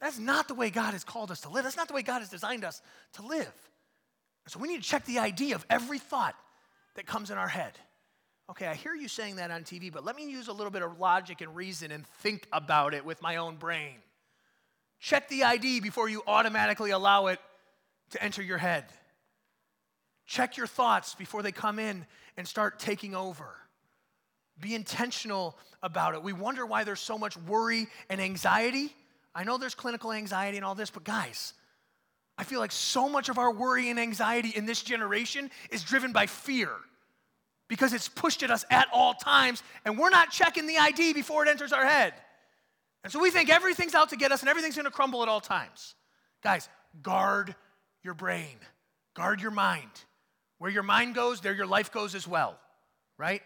[0.00, 1.64] That's not the way God has called us to live.
[1.64, 2.82] That's not the way God has designed us
[3.14, 3.52] to live.
[4.48, 6.34] So we need to check the ID of every thought
[6.94, 7.72] that comes in our head.
[8.48, 10.82] Okay, I hear you saying that on TV, but let me use a little bit
[10.82, 13.96] of logic and reason and think about it with my own brain.
[15.00, 17.40] Check the ID before you automatically allow it
[18.10, 18.84] to enter your head.
[20.26, 22.04] Check your thoughts before they come in
[22.36, 23.48] and start taking over.
[24.60, 26.22] Be intentional about it.
[26.22, 28.94] We wonder why there's so much worry and anxiety.
[29.34, 31.52] I know there's clinical anxiety and all this, but guys,
[32.38, 36.12] I feel like so much of our worry and anxiety in this generation is driven
[36.12, 36.70] by fear
[37.68, 41.44] because it's pushed at us at all times, and we're not checking the ID before
[41.44, 42.14] it enters our head.
[43.02, 45.40] And so we think everything's out to get us and everything's gonna crumble at all
[45.40, 45.94] times.
[46.42, 46.68] Guys,
[47.02, 47.54] guard
[48.02, 48.56] your brain,
[49.14, 49.90] guard your mind.
[50.58, 52.58] Where your mind goes, there your life goes as well,
[53.18, 53.42] right?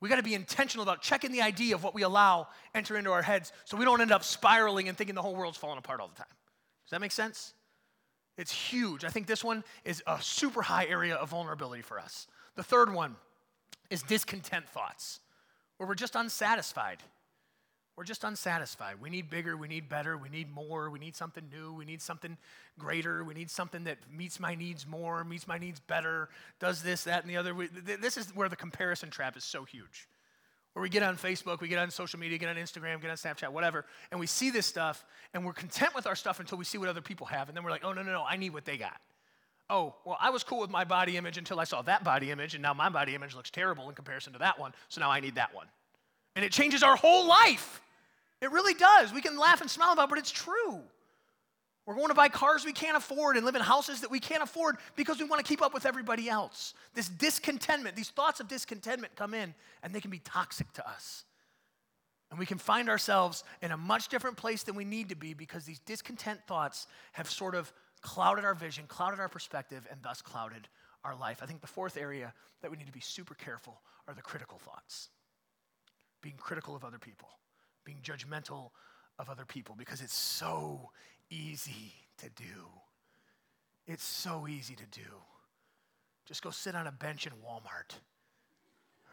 [0.00, 3.12] We got to be intentional about checking the idea of what we allow enter into
[3.12, 6.00] our heads so we don't end up spiraling and thinking the whole world's falling apart
[6.00, 6.26] all the time.
[6.84, 7.54] Does that make sense?
[8.38, 9.04] It's huge.
[9.04, 12.26] I think this one is a super high area of vulnerability for us.
[12.56, 13.16] The third one
[13.90, 15.20] is discontent thoughts,
[15.76, 17.02] where we're just unsatisfied.
[18.00, 18.94] We're just unsatisfied.
[18.98, 22.00] We need bigger, we need better, we need more, we need something new, we need
[22.00, 22.38] something
[22.78, 27.04] greater, we need something that meets my needs more, meets my needs better, does this,
[27.04, 27.54] that, and the other.
[28.00, 30.08] This is where the comparison trap is so huge.
[30.72, 33.18] Where we get on Facebook, we get on social media, get on Instagram, get on
[33.18, 36.64] Snapchat, whatever, and we see this stuff, and we're content with our stuff until we
[36.64, 38.54] see what other people have, and then we're like, oh, no, no, no, I need
[38.54, 38.98] what they got.
[39.68, 42.54] Oh, well, I was cool with my body image until I saw that body image,
[42.54, 45.20] and now my body image looks terrible in comparison to that one, so now I
[45.20, 45.66] need that one.
[46.34, 47.82] And it changes our whole life.
[48.40, 49.12] It really does.
[49.12, 50.80] We can laugh and smile about it, but it's true.
[51.86, 54.42] We're going to buy cars we can't afford and live in houses that we can't
[54.42, 56.74] afford because we want to keep up with everybody else.
[56.94, 61.24] This discontentment, these thoughts of discontentment come in and they can be toxic to us.
[62.30, 65.34] And we can find ourselves in a much different place than we need to be
[65.34, 67.72] because these discontent thoughts have sort of
[68.02, 70.68] clouded our vision, clouded our perspective, and thus clouded
[71.02, 71.40] our life.
[71.42, 74.58] I think the fourth area that we need to be super careful are the critical
[74.58, 75.08] thoughts,
[76.22, 77.28] being critical of other people
[77.84, 78.70] being judgmental
[79.18, 80.90] of other people because it's so
[81.30, 82.68] easy to do.
[83.86, 85.08] It's so easy to do.
[86.26, 87.94] Just go sit on a bench in Walmart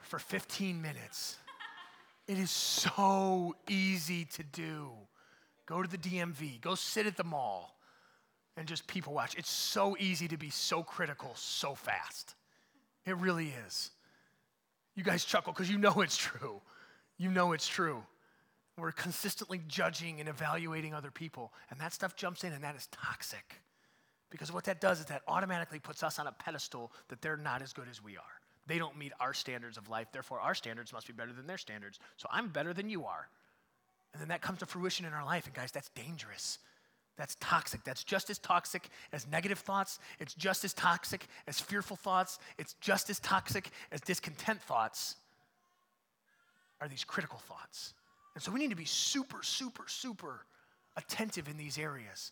[0.04, 1.38] for 15 minutes.
[2.28, 4.92] It is so easy to do.
[5.66, 7.78] Go to the DMV, go sit at the mall
[8.56, 9.36] and just people watch.
[9.36, 12.36] It's so easy to be so critical so fast.
[13.06, 13.92] It really is.
[14.96, 16.62] You guys chuckle because you know it's true.
[17.18, 18.04] You know it's true.
[18.78, 21.52] We're consistently judging and evaluating other people.
[21.72, 23.62] And that stuff jumps in, and that is toxic.
[24.30, 27.62] Because what that does is that automatically puts us on a pedestal that they're not
[27.62, 28.24] as good as we are.
[28.68, 31.58] They don't meet our standards of life, therefore, our standards must be better than their
[31.58, 32.00] standards.
[32.18, 33.30] So I'm better than you are.
[34.14, 35.46] And then that comes to fruition in our life.
[35.46, 36.60] And guys, that's dangerous.
[37.18, 37.84] That's toxic.
[37.84, 40.00] That's just as toxic as negative thoughts.
[40.20, 42.40] It's just as toxic as fearful thoughts.
[42.58, 45.16] It's just as toxic as discontent thoughts
[46.80, 47.94] are these critical thoughts.
[48.38, 50.46] And so we need to be super, super, super
[50.96, 52.32] attentive in these areas.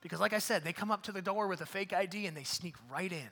[0.00, 2.36] Because, like I said, they come up to the door with a fake ID and
[2.36, 3.30] they sneak right in.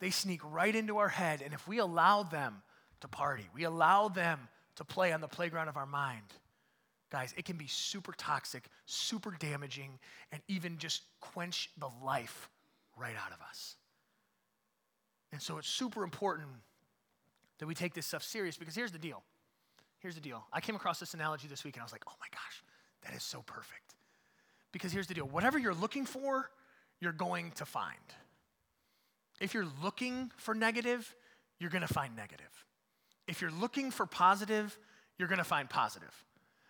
[0.00, 1.40] They sneak right into our head.
[1.40, 2.64] And if we allow them
[2.98, 4.40] to party, we allow them
[4.74, 6.34] to play on the playground of our mind,
[7.12, 10.00] guys, it can be super toxic, super damaging,
[10.32, 12.50] and even just quench the life
[12.96, 13.76] right out of us.
[15.30, 16.48] And so it's super important
[17.58, 19.22] that we take this stuff serious because here's the deal
[19.98, 20.44] Here's the deal.
[20.52, 22.62] I came across this analogy this week and I was like, oh my gosh,
[23.04, 23.94] that is so perfect.
[24.72, 26.50] Because here's the deal whatever you're looking for,
[27.00, 27.94] you're going to find.
[29.40, 31.14] If you're looking for negative,
[31.58, 32.64] you're going to find negative.
[33.26, 34.78] If you're looking for positive,
[35.18, 36.12] you're going to find positive.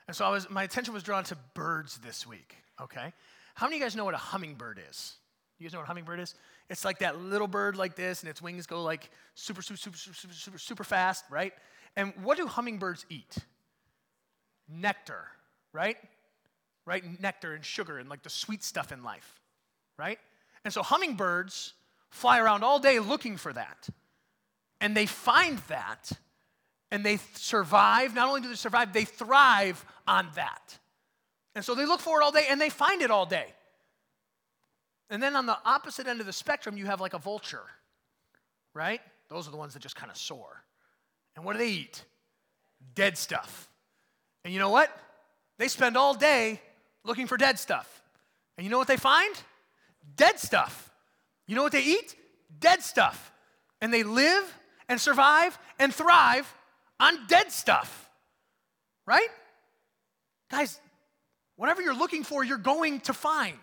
[0.09, 3.13] And so I was, my attention was drawn to birds this week, okay?
[3.55, 5.17] How many of you guys know what a hummingbird is?
[5.59, 6.35] You guys know what a hummingbird is?
[6.69, 9.97] It's like that little bird like this, and its wings go like super, super, super,
[9.97, 11.53] super, super, super fast, right?
[11.97, 13.37] And what do hummingbirds eat?
[14.69, 15.25] Nectar,
[15.73, 15.97] right?
[16.85, 17.21] Right?
[17.21, 19.41] Nectar and sugar and like the sweet stuff in life,
[19.99, 20.19] right?
[20.65, 21.73] And so hummingbirds
[22.11, 23.89] fly around all day looking for that.
[24.81, 26.13] And they find that
[26.91, 28.15] and they survive.
[28.15, 30.79] Not only do they survive, they thrive on that.
[31.55, 33.47] And so they look for it all day and they find it all day.
[35.09, 37.65] And then on the opposite end of the spectrum, you have like a vulture,
[38.75, 39.01] right?
[39.29, 40.63] Those are the ones that just kind of soar.
[41.37, 42.05] And what do they eat?
[42.95, 43.69] Dead stuff.
[44.45, 44.91] And you know what?
[45.59, 46.61] They spend all day
[47.05, 48.03] looking for dead stuff.
[48.57, 49.35] And you know what they find?
[50.17, 50.91] Dead stuff.
[51.47, 52.17] You know what they eat?
[52.59, 53.33] Dead stuff.
[53.81, 54.45] And they live
[54.89, 56.53] and survive and thrive
[56.99, 58.09] on dead stuff.
[59.07, 59.29] Right?
[60.51, 60.81] Guys,
[61.57, 63.59] Whatever you're looking for, you're going to find.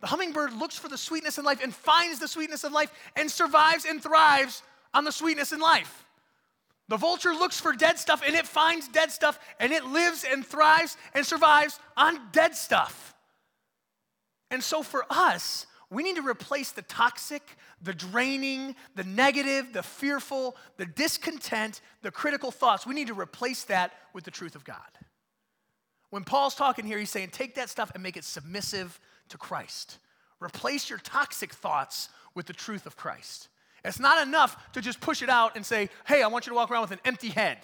[0.00, 3.30] The hummingbird looks for the sweetness in life and finds the sweetness of life and
[3.30, 6.05] survives and thrives on the sweetness in life.
[6.88, 10.46] The vulture looks for dead stuff and it finds dead stuff and it lives and
[10.46, 13.14] thrives and survives on dead stuff.
[14.50, 17.42] And so for us, we need to replace the toxic,
[17.82, 22.86] the draining, the negative, the fearful, the discontent, the critical thoughts.
[22.86, 24.78] We need to replace that with the truth of God.
[26.10, 29.98] When Paul's talking here, he's saying, take that stuff and make it submissive to Christ.
[30.40, 33.48] Replace your toxic thoughts with the truth of Christ.
[33.86, 36.56] It's not enough to just push it out and say, hey, I want you to
[36.56, 37.58] walk around with an empty head,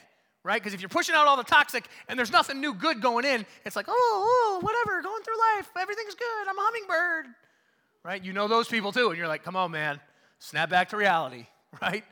[0.44, 0.60] right?
[0.60, 3.44] Because if you're pushing out all the toxic and there's nothing new good going in,
[3.66, 7.26] it's like, oh, oh, whatever, going through life, everything's good, I'm a hummingbird,
[8.04, 8.24] right?
[8.24, 10.00] You know those people too, and you're like, come on, man,
[10.38, 11.46] snap back to reality,
[11.82, 12.04] right?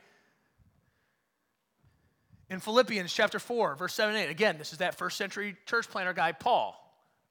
[2.50, 6.12] In Philippians chapter 4, verse 7 8, again, this is that first century church planter
[6.12, 6.76] guy, Paul.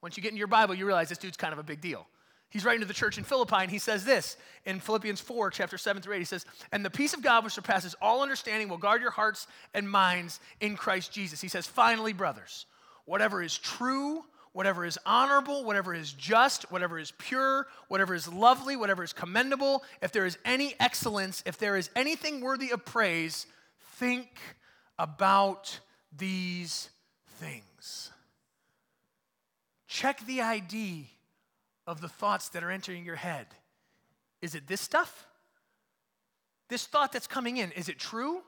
[0.02, 2.08] Once you get into your Bible, you realize this dude's kind of a big deal.
[2.50, 4.36] He's writing to the church in Philippi, and he says this
[4.66, 6.20] in Philippians 4, chapter 7 through 8.
[6.20, 9.46] He says, And the peace of God, which surpasses all understanding, will guard your hearts
[9.74, 11.42] and minds in Christ Jesus.
[11.42, 12.66] He says, Finally, brothers,
[13.06, 18.76] whatever is true, whatever is honorable, whatever is just, whatever is pure, whatever is lovely,
[18.76, 23.46] whatever is commendable, if there is any excellence, if there is anything worthy of praise,
[23.98, 24.28] think
[24.98, 25.80] about
[26.18, 26.90] these
[27.38, 28.12] things.
[29.88, 31.10] Check the ID
[31.90, 33.48] of the thoughts that are entering your head.
[34.44, 35.26] Is it this stuff?
[36.70, 38.44] This thought that's coming in, is it true?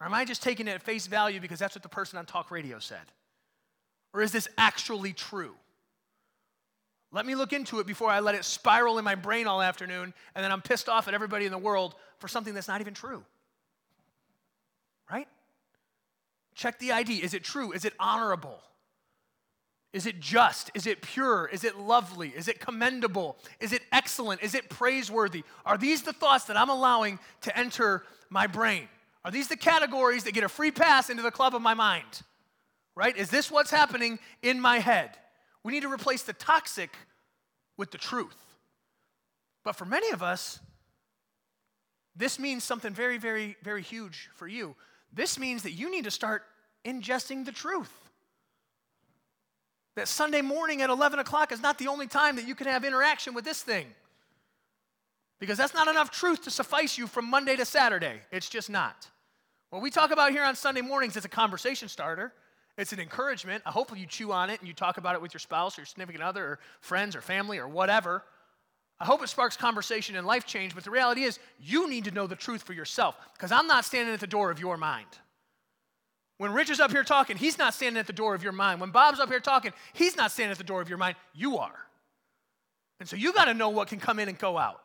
[0.00, 2.26] Or am I just taking it at face value because that's what the person on
[2.26, 3.12] talk radio said?
[4.14, 5.56] Or is this actually true?
[7.10, 10.14] Let me look into it before I let it spiral in my brain all afternoon
[10.36, 12.94] and then I'm pissed off at everybody in the world for something that's not even
[12.94, 13.24] true.
[15.10, 15.26] Right?
[16.54, 17.16] Check the ID.
[17.16, 17.72] Is it true?
[17.72, 18.60] Is it honorable?
[19.92, 20.70] Is it just?
[20.74, 21.50] Is it pure?
[21.52, 22.28] Is it lovely?
[22.28, 23.36] Is it commendable?
[23.58, 24.42] Is it excellent?
[24.42, 25.42] Is it praiseworthy?
[25.66, 28.88] Are these the thoughts that I'm allowing to enter my brain?
[29.24, 32.22] Are these the categories that get a free pass into the club of my mind?
[32.94, 33.16] Right?
[33.16, 35.10] Is this what's happening in my head?
[35.64, 36.94] We need to replace the toxic
[37.76, 38.36] with the truth.
[39.64, 40.60] But for many of us,
[42.14, 44.76] this means something very, very, very huge for you.
[45.12, 46.44] This means that you need to start
[46.84, 47.92] ingesting the truth.
[49.96, 52.84] That Sunday morning at 11 o'clock is not the only time that you can have
[52.84, 53.86] interaction with this thing.
[55.38, 58.20] Because that's not enough truth to suffice you from Monday to Saturday.
[58.30, 59.08] It's just not.
[59.70, 62.32] What we talk about here on Sunday mornings is a conversation starter.
[62.76, 63.62] It's an encouragement.
[63.66, 65.82] I hope you chew on it and you talk about it with your spouse or
[65.82, 68.22] your significant other or friends or family or whatever.
[68.98, 72.10] I hope it sparks conversation and life change, but the reality is you need to
[72.10, 75.06] know the truth for yourself because I'm not standing at the door of your mind.
[76.40, 78.80] When Rich is up here talking, he's not standing at the door of your mind.
[78.80, 81.16] When Bob's up here talking, he's not standing at the door of your mind.
[81.34, 81.78] You are.
[82.98, 84.80] And so you got to know what can come in and go out.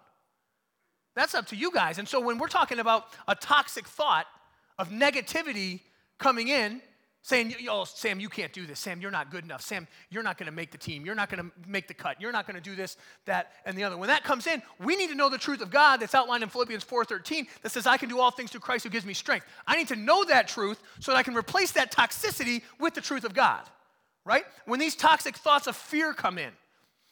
[1.15, 1.97] That's up to you guys.
[1.97, 4.25] And so when we're talking about a toxic thought
[4.77, 5.79] of negativity
[6.19, 6.81] coming in,
[7.25, 8.79] saying, "Oh, Sam, you can't do this.
[8.79, 9.61] Sam, you're not good enough.
[9.61, 11.07] Sam, you're not going to make the team.
[11.07, 12.21] You're not going to make the cut.
[12.21, 14.95] You're not going to do this, that, and the other." When that comes in, we
[14.95, 17.97] need to know the truth of God that's outlined in Philippians 4:13 that says, "I
[17.97, 20.47] can do all things through Christ who gives me strength." I need to know that
[20.47, 23.67] truth so that I can replace that toxicity with the truth of God.
[24.23, 24.45] Right?
[24.65, 26.55] When these toxic thoughts of fear come in,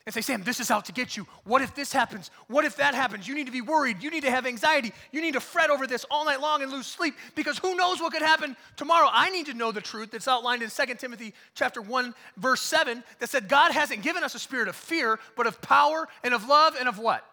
[0.05, 1.25] and say, Sam, this is out to get you.
[1.45, 2.29] What if this happens?
[2.47, 3.27] What if that happens?
[3.27, 4.03] You need to be worried.
[4.03, 4.91] You need to have anxiety.
[5.11, 8.01] You need to fret over this all night long and lose sleep because who knows
[8.01, 9.07] what could happen tomorrow?
[9.11, 13.01] I need to know the truth that's outlined in 2 Timothy chapter 1 verse 7
[13.19, 16.47] that said God hasn't given us a spirit of fear, but of power and of
[16.47, 17.25] love and of what?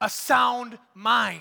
[0.00, 1.40] A sound mind.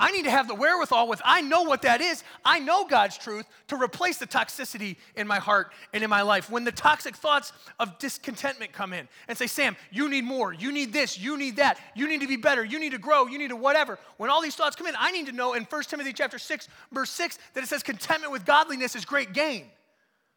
[0.00, 2.24] I need to have the wherewithal with, I know what that is.
[2.44, 6.50] I know God's truth to replace the toxicity in my heart and in my life.
[6.50, 10.72] When the toxic thoughts of discontentment come in and say, Sam, you need more, you
[10.72, 13.38] need this, you need that, you need to be better, you need to grow, you
[13.38, 14.00] need to whatever.
[14.16, 16.68] When all these thoughts come in, I need to know in 1 Timothy chapter 6,
[16.90, 19.66] verse 6, that it says contentment with godliness is great gain.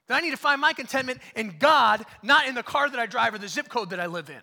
[0.07, 3.07] That I need to find my contentment in God, not in the car that I
[3.07, 4.41] drive or the zip code that I live in.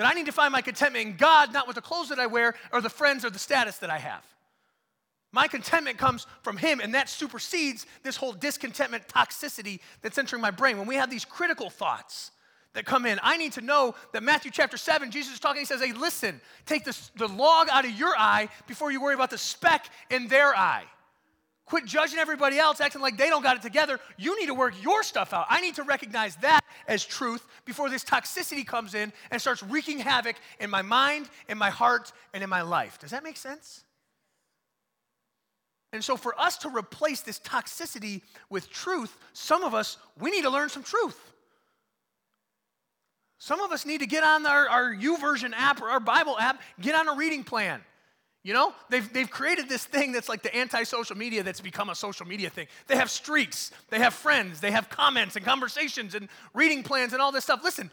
[0.00, 2.26] That I need to find my contentment in God, not with the clothes that I
[2.26, 4.24] wear or the friends or the status that I have.
[5.30, 10.52] My contentment comes from Him, and that supersedes this whole discontentment toxicity that's entering my
[10.52, 10.78] brain.
[10.78, 12.30] When we have these critical thoughts
[12.72, 15.66] that come in, I need to know that Matthew chapter 7, Jesus is talking, He
[15.66, 19.28] says, Hey, listen, take this, the log out of your eye before you worry about
[19.28, 20.84] the speck in their eye.
[21.70, 24.00] Quit judging everybody else, acting like they don't got it together.
[24.18, 25.46] You need to work your stuff out.
[25.48, 30.00] I need to recognize that as truth before this toxicity comes in and starts wreaking
[30.00, 32.98] havoc in my mind, in my heart, and in my life.
[32.98, 33.84] Does that make sense?
[35.92, 40.42] And so, for us to replace this toxicity with truth, some of us, we need
[40.42, 41.20] to learn some truth.
[43.38, 46.60] Some of us need to get on our, our YouVersion app or our Bible app,
[46.80, 47.80] get on a reading plan.
[48.42, 51.90] You know, they've, they've created this thing that's like the anti social media that's become
[51.90, 52.68] a social media thing.
[52.86, 57.20] They have streaks, they have friends, they have comments and conversations and reading plans and
[57.20, 57.60] all this stuff.
[57.62, 57.90] Listen,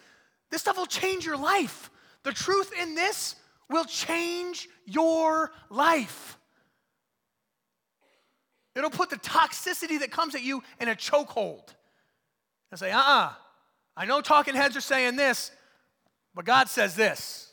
[0.50, 1.90] this stuff will change your life.
[2.24, 3.36] The truth in this
[3.70, 6.38] will change your life.
[8.74, 11.68] It'll put the toxicity that comes at you in a chokehold
[12.72, 13.34] and say, uh uh-uh, uh
[13.98, 15.52] I know talking heads are saying this,
[16.36, 17.47] but God says this.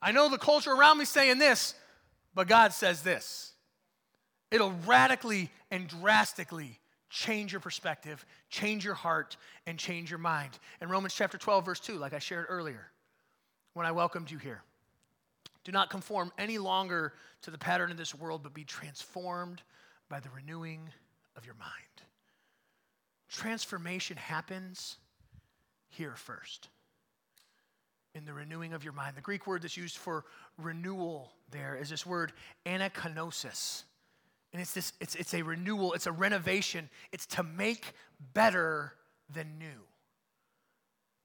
[0.00, 1.74] I know the culture around me saying this,
[2.34, 3.52] but God says this.
[4.50, 6.78] It'll radically and drastically
[7.10, 10.58] change your perspective, change your heart, and change your mind.
[10.80, 12.90] In Romans chapter 12, verse 2, like I shared earlier
[13.74, 14.62] when I welcomed you here,
[15.64, 19.62] do not conform any longer to the pattern of this world, but be transformed
[20.08, 20.88] by the renewing
[21.36, 21.72] of your mind.
[23.28, 24.96] Transformation happens
[25.88, 26.68] here first
[28.18, 29.16] in the renewing of your mind.
[29.16, 30.24] The Greek word that's used for
[30.58, 32.32] renewal there is this word
[32.66, 33.84] anakainosis.
[34.52, 37.92] And it's this, it's, it's a renewal, it's a renovation, it's to make
[38.34, 38.92] better
[39.32, 39.84] than new.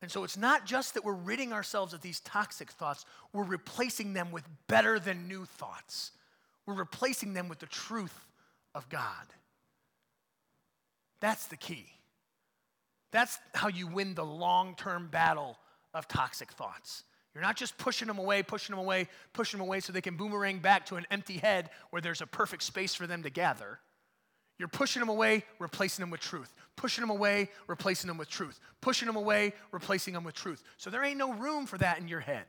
[0.01, 4.13] And so it's not just that we're ridding ourselves of these toxic thoughts, we're replacing
[4.13, 6.11] them with better than new thoughts.
[6.65, 8.27] We're replacing them with the truth
[8.75, 9.25] of God.
[11.21, 11.87] That's the key.
[13.11, 15.57] That's how you win the long term battle
[15.93, 17.03] of toxic thoughts.
[17.33, 20.17] You're not just pushing them away, pushing them away, pushing them away so they can
[20.17, 23.79] boomerang back to an empty head where there's a perfect space for them to gather.
[24.59, 26.53] You're pushing them away, replacing them with truth.
[26.75, 28.59] Pushing them away, replacing them with truth.
[28.81, 30.63] Pushing them away, replacing them with truth.
[30.77, 32.45] So there ain't no room for that in your head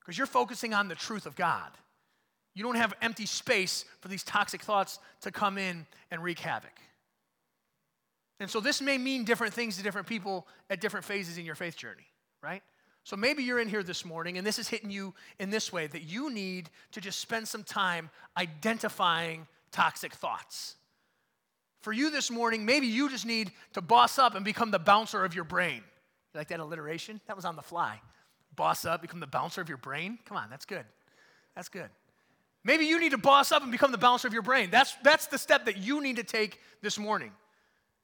[0.00, 1.70] because you're focusing on the truth of God.
[2.54, 6.72] You don't have empty space for these toxic thoughts to come in and wreak havoc.
[8.40, 11.54] And so this may mean different things to different people at different phases in your
[11.54, 12.06] faith journey,
[12.42, 12.62] right?
[13.04, 15.86] So maybe you're in here this morning and this is hitting you in this way
[15.86, 20.76] that you need to just spend some time identifying toxic thoughts.
[21.82, 25.24] For you this morning, maybe you just need to boss up and become the bouncer
[25.24, 25.82] of your brain.
[26.34, 27.20] You like that alliteration?
[27.26, 28.00] That was on the fly.
[28.56, 30.18] Boss up, become the bouncer of your brain?
[30.26, 30.84] Come on, that's good.
[31.54, 31.88] That's good.
[32.64, 34.70] Maybe you need to boss up and become the bouncer of your brain.
[34.70, 37.32] That's, that's the step that you need to take this morning.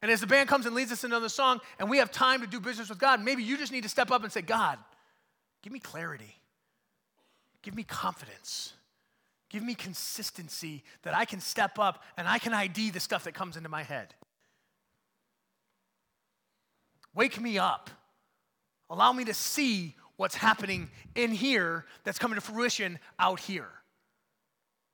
[0.02, 2.40] And as the band comes and leads us into another song, and we have time
[2.42, 4.78] to do business with God, maybe you just need to step up and say, God,
[5.62, 6.36] give me clarity,
[7.62, 8.74] give me confidence,
[9.48, 13.32] give me consistency that I can step up and I can ID the stuff that
[13.32, 14.14] comes into my head.
[17.14, 17.88] Wake me up.
[18.90, 23.68] Allow me to see what's happening in here that's coming to fruition out here.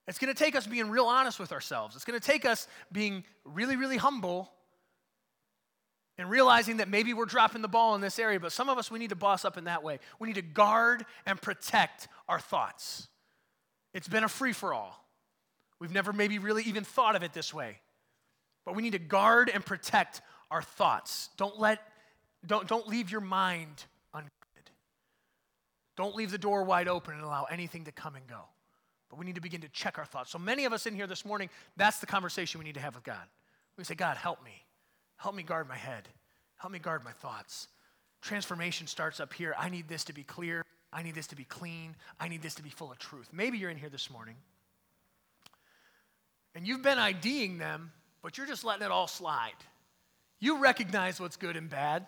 [0.06, 1.94] It's going to take us being real honest with ourselves.
[1.94, 4.52] It's going to take us being really, really humble
[6.18, 8.90] and realizing that maybe we're dropping the ball in this area, but some of us,
[8.90, 9.98] we need to boss up in that way.
[10.18, 13.08] We need to guard and protect our thoughts.
[13.94, 15.02] It's been a free for all.
[15.78, 17.80] We've never maybe really even thought of it this way.
[18.64, 20.20] But we need to guard and protect
[20.50, 21.30] our thoughts.
[21.36, 21.80] Don't let,
[22.46, 24.70] don't, don't leave your mind unguarded.
[25.96, 28.42] Don't leave the door wide open and allow anything to come and go.
[29.10, 30.30] But we need to begin to check our thoughts.
[30.30, 32.94] So many of us in here this morning, that's the conversation we need to have
[32.94, 33.26] with God.
[33.76, 34.64] We say, God, help me.
[35.22, 36.08] Help me guard my head.
[36.56, 37.68] Help me guard my thoughts.
[38.22, 39.54] Transformation starts up here.
[39.56, 40.64] I need this to be clear.
[40.92, 41.94] I need this to be clean.
[42.18, 43.28] I need this to be full of truth.
[43.32, 44.34] Maybe you're in here this morning
[46.56, 49.52] and you've been IDing them, but you're just letting it all slide.
[50.40, 52.04] You recognize what's good and bad,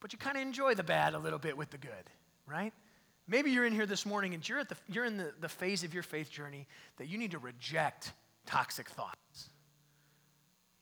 [0.00, 2.10] but you kind of enjoy the bad a little bit with the good,
[2.46, 2.74] right?
[3.26, 5.82] Maybe you're in here this morning and you're, at the, you're in the, the phase
[5.82, 6.66] of your faith journey
[6.98, 8.12] that you need to reject
[8.44, 9.48] toxic thoughts.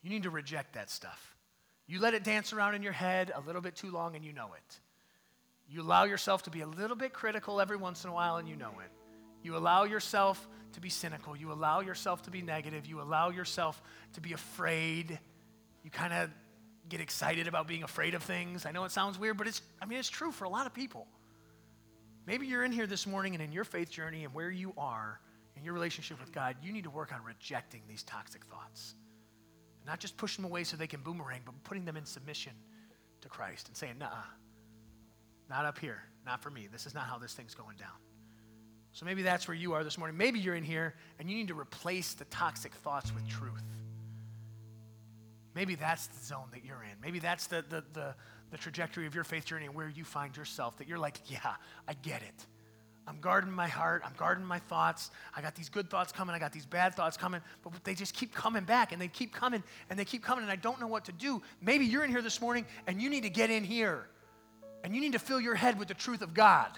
[0.03, 1.37] You need to reject that stuff.
[1.87, 4.33] You let it dance around in your head a little bit too long and you
[4.33, 4.81] know it.
[5.69, 8.49] You allow yourself to be a little bit critical every once in a while and
[8.49, 8.91] you know it.
[9.43, 11.37] You allow yourself to be cynical.
[11.37, 12.87] You allow yourself to be negative.
[12.87, 13.81] You allow yourself
[14.15, 15.19] to be afraid.
[15.83, 16.31] You kind of
[16.89, 18.67] get excited about being afraid of things.
[18.67, 20.75] I know it sounds weird, but it's I mean it's true for a lot of
[20.75, 21.07] people.
[22.27, 25.19] Maybe you're in here this morning and in your faith journey and where you are
[25.57, 28.95] in your relationship with God, you need to work on rejecting these toxic thoughts.
[29.87, 32.53] Not just pushing them away so they can boomerang, but putting them in submission
[33.23, 34.11] to Christ and saying, nah,
[35.51, 36.69] not up here, not for me.
[36.71, 37.89] This is not how this thing's going down.
[38.93, 40.17] So maybe that's where you are this morning.
[40.17, 43.63] Maybe you're in here and you need to replace the toxic thoughts with truth.
[45.55, 47.01] Maybe that's the zone that you're in.
[47.03, 48.15] Maybe that's the, the, the,
[48.51, 51.55] the trajectory of your faith journey and where you find yourself that you're like, yeah,
[51.89, 52.47] I get it.
[53.07, 54.03] I'm guarding my heart.
[54.05, 55.11] I'm guarding my thoughts.
[55.37, 56.35] I got these good thoughts coming.
[56.35, 57.41] I got these bad thoughts coming.
[57.63, 60.53] But they just keep coming back and they keep coming and they keep coming and
[60.53, 61.43] I don't know what to do.
[61.61, 64.07] Maybe you're in here this morning and you need to get in here
[64.85, 66.71] And you need to fill your head with the truth of God.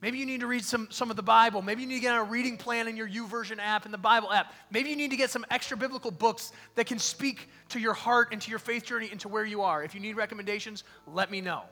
[0.00, 1.60] Maybe you need to read some, some of the Bible.
[1.60, 3.98] Maybe you need to get on a reading plan in your YouVersion app and the
[3.98, 4.52] Bible app.
[4.70, 8.28] Maybe you need to get some extra biblical books that can speak to your heart
[8.30, 9.82] and to your faith journey and to where you are.
[9.82, 11.62] If you need recommendations, let me know.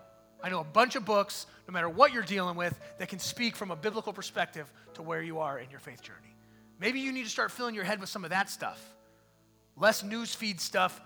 [0.43, 3.57] I know a bunch of books, no matter what you're dealing with, that can speak
[3.57, 6.37] from a biblical perspective to where you are in your faith journey.
[6.78, 8.80] Maybe you need to start filling your head with some of that stuff.
[9.76, 11.01] Less newsfeed stuff,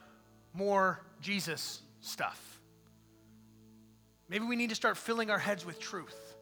[0.52, 2.60] more Jesus stuff.
[4.28, 6.36] Maybe we need to start filling our heads with truth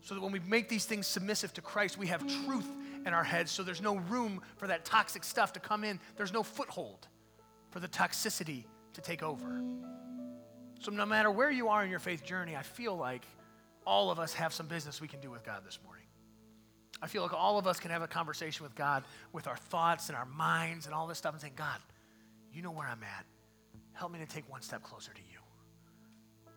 [0.00, 2.68] so that when we make these things submissive to Christ, we have truth
[3.04, 6.00] in our heads so there's no room for that toxic stuff to come in.
[6.16, 7.08] There's no foothold
[7.70, 9.62] for the toxicity to take over.
[10.86, 13.26] So, no matter where you are in your faith journey, I feel like
[13.84, 16.04] all of us have some business we can do with God this morning.
[17.02, 20.10] I feel like all of us can have a conversation with God with our thoughts
[20.10, 21.80] and our minds and all this stuff and say, God,
[22.52, 23.26] you know where I'm at.
[23.94, 25.40] Help me to take one step closer to you.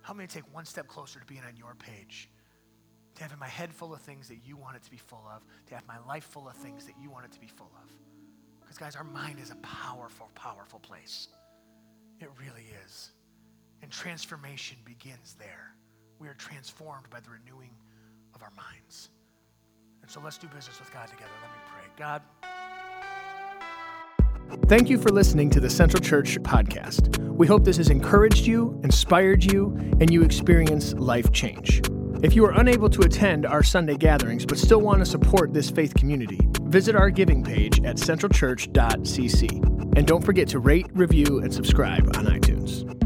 [0.03, 2.29] Help me to take one step closer to being on your page.
[3.15, 5.41] To have my head full of things that you want it to be full of.
[5.69, 7.91] To have my life full of things that you want it to be full of.
[8.61, 11.29] Because, guys, our mind is a powerful, powerful place.
[12.19, 13.09] It really is.
[13.81, 15.75] And transformation begins there.
[16.19, 17.71] We are transformed by the renewing
[18.35, 19.09] of our minds.
[20.01, 21.31] And so let's do business with God together.
[21.41, 21.83] Let me pray.
[21.97, 22.21] God.
[24.67, 27.17] Thank you for listening to the Central Church podcast.
[27.19, 31.81] We hope this has encouraged you, inspired you, and you experience life change.
[32.21, 35.69] If you are unable to attend our Sunday gatherings but still want to support this
[35.69, 39.51] faith community, visit our giving page at centralchurch.cc.
[39.95, 42.98] And don't forget to rate, review, and subscribe on iTunes.